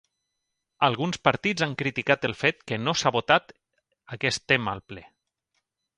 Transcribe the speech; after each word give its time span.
Alguns 0.87 1.19
partits 1.27 1.65
han 1.65 1.75
criticat 1.83 2.25
el 2.29 2.33
fet 2.39 2.65
que 2.71 2.79
no 2.87 2.95
s'ha 3.03 3.11
votat 3.19 3.53
aquest 4.19 4.47
tema 4.53 4.75
al 4.75 4.83
ple. 4.93 5.05